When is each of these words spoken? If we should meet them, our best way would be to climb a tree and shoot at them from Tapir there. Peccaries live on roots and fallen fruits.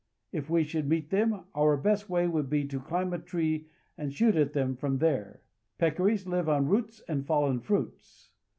If 0.31 0.49
we 0.49 0.63
should 0.63 0.89
meet 0.89 1.11
them, 1.11 1.43
our 1.53 1.77
best 1.77 2.09
way 2.09 2.25
would 2.25 2.49
be 2.49 2.65
to 2.69 2.79
climb 2.79 3.13
a 3.13 3.19
tree 3.19 3.67
and 3.99 4.11
shoot 4.11 4.35
at 4.35 4.53
them 4.53 4.75
from 4.75 4.97
Tapir 4.97 4.99
there. 4.99 5.41
Peccaries 5.77 6.25
live 6.25 6.49
on 6.49 6.65
roots 6.67 7.01
and 7.07 7.23
fallen 7.23 7.59
fruits. 7.59 8.31